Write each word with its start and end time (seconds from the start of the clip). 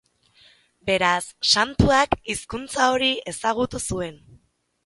Beraz, 0.89 1.25
santuak 1.51 2.17
hizkuntza 2.33 2.89
hori 2.95 3.13
ezagutu 3.33 3.87
zuen. 3.93 4.23